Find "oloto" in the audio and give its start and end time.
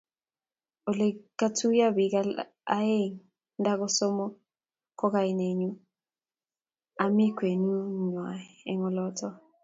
8.89-9.27